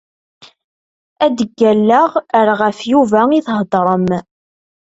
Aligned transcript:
Ad 1.25 1.33
d-ggalleɣ 1.37 2.11
ar 2.39 2.47
ɣef 2.61 2.79
Yuba 2.91 3.19
i 3.37 3.39
theddrem. 3.47 4.07